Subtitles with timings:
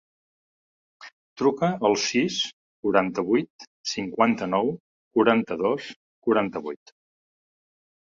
[1.41, 2.37] Truca al sis,
[2.87, 4.71] quaranta-vuit, cinquanta-nou,
[5.19, 5.91] quaranta-dos,
[6.29, 6.95] quaranta-vuit.